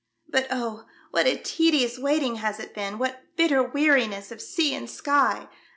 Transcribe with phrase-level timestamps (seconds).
[0.27, 0.85] But, oh!
[1.11, 5.47] what a tedious waiting has it been, what bitter weariness of sea and sky